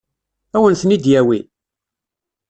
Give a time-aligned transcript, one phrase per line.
[0.55, 1.39] Ad wen-ten-id-yawi?